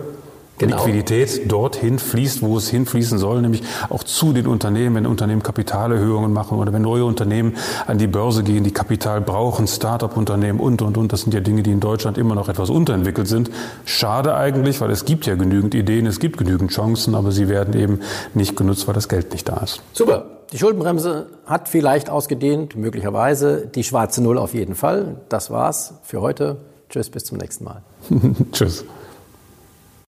Genau. 0.57 0.77
Liquidität 0.77 1.51
dorthin 1.51 1.99
fließt, 1.99 2.41
wo 2.41 2.57
es 2.57 2.69
hinfließen 2.69 3.17
soll, 3.17 3.41
nämlich 3.41 3.61
auch 3.89 4.03
zu 4.05 4.31
den 4.31 4.47
Unternehmen, 4.47 4.95
wenn 4.95 5.05
Unternehmen 5.05 5.43
Kapitalerhöhungen 5.43 6.31
machen 6.31 6.57
oder 6.57 6.71
wenn 6.71 6.81
neue 6.81 7.03
Unternehmen 7.03 7.55
an 7.87 7.97
die 7.97 8.07
Börse 8.07 8.41
gehen, 8.43 8.63
die 8.63 8.71
Kapital 8.71 9.19
brauchen, 9.19 9.67
Start-up-Unternehmen 9.67 10.61
und, 10.61 10.81
und, 10.81 10.97
und. 10.97 11.11
Das 11.11 11.21
sind 11.21 11.33
ja 11.33 11.41
Dinge, 11.41 11.61
die 11.61 11.71
in 11.71 11.81
Deutschland 11.81 12.17
immer 12.17 12.35
noch 12.35 12.47
etwas 12.47 12.69
unterentwickelt 12.69 13.27
sind. 13.27 13.51
Schade 13.83 14.35
eigentlich, 14.35 14.79
weil 14.79 14.91
es 14.91 15.03
gibt 15.03 15.25
ja 15.25 15.35
genügend 15.35 15.75
Ideen, 15.75 16.05
es 16.05 16.19
gibt 16.19 16.37
genügend 16.37 16.71
Chancen, 16.71 17.15
aber 17.15 17.33
sie 17.33 17.49
werden 17.49 17.77
eben 17.77 17.99
nicht 18.33 18.55
genutzt, 18.55 18.87
weil 18.87 18.93
das 18.93 19.09
Geld 19.09 19.33
nicht 19.33 19.49
da 19.49 19.57
ist. 19.57 19.81
Super. 19.91 20.34
Die 20.51 20.57
Schuldenbremse 20.57 21.27
hat 21.45 21.69
vielleicht 21.69 22.09
ausgedehnt, 22.09 22.75
möglicherweise. 22.75 23.67
Die 23.67 23.83
schwarze 23.83 24.21
Null 24.21 24.37
auf 24.37 24.53
jeden 24.53 24.75
Fall. 24.75 25.21
Das 25.29 25.49
war's 25.49 25.95
für 26.03 26.21
heute. 26.21 26.57
Tschüss, 26.89 27.09
bis 27.09 27.23
zum 27.25 27.37
nächsten 27.37 27.63
Mal. 27.63 27.81
Tschüss. 28.51 28.85